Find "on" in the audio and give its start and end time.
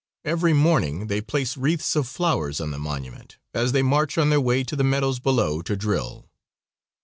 2.59-2.71, 4.17-4.31